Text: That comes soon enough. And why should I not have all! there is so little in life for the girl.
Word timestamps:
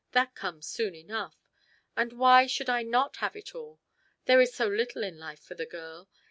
That 0.13 0.33
comes 0.33 0.65
soon 0.65 0.95
enough. 0.95 1.35
And 1.95 2.13
why 2.13 2.47
should 2.47 2.71
I 2.71 2.81
not 2.81 3.17
have 3.17 3.37
all! 3.53 3.79
there 4.25 4.41
is 4.41 4.51
so 4.51 4.65
little 4.67 5.03
in 5.03 5.19
life 5.19 5.41
for 5.43 5.53
the 5.53 5.67
girl. 5.67 6.09